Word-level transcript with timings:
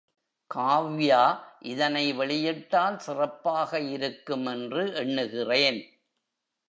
காவ்யா 0.51 1.19
இதனை 1.63 2.13
வெளியிட்டால் 2.13 2.97
சிறப்பாக 2.97 3.79
இருக்கும் 3.79 4.45
என்று 4.45 4.93
எண்ணுகிறேன். 4.95 5.81